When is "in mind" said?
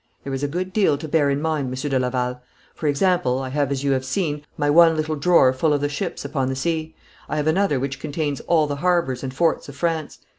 1.29-1.69